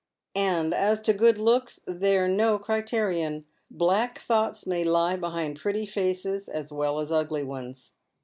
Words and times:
And 0.33 0.73
as 0.73 0.99
to 1.01 1.13
good 1.13 1.37
looks, 1.37 1.79
they're 1.85 2.27
no 2.27 2.57
criterion. 2.57 3.45
Black 3.69 4.17
thoughts 4.17 4.65
may 4.65 4.83
lie 4.83 5.15
behind 5.15 5.59
pretty 5.59 5.85
faces 5.85 6.49
as 6.49 6.73
well 6.73 6.97
as 6.99 7.11
ugly 7.11 7.43
ones." 7.43 7.93